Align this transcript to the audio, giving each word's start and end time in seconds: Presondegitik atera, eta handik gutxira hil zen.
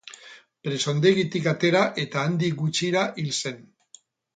Presondegitik 0.67 1.51
atera, 1.53 1.85
eta 2.07 2.25
handik 2.31 2.59
gutxira 2.67 3.09
hil 3.15 3.33
zen. 3.41 3.67